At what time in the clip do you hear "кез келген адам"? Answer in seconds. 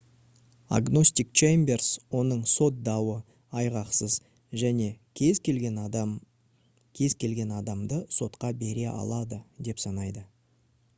5.23-6.17